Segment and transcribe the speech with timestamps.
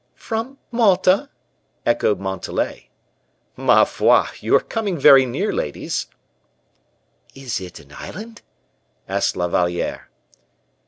[0.15, 1.29] "From Malta?"
[1.85, 2.89] echoed Montalais.
[3.55, 4.23] "Ma foi!
[4.39, 6.07] You are coming very near, ladies."
[7.35, 8.41] "Is it an island?"
[9.07, 10.09] asked La Valliere.